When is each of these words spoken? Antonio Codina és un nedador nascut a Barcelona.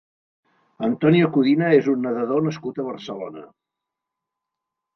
Antonio 0.87 1.27
Codina 1.35 1.69
és 1.81 1.91
un 1.93 2.01
nedador 2.07 2.43
nascut 2.47 2.81
a 2.85 2.89
Barcelona. 2.89 3.47